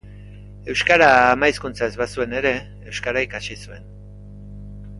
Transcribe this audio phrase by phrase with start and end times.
[0.73, 2.55] Euskara ama hizkuntza ez bazuen ere,
[2.93, 3.87] euskara ikasi zuen.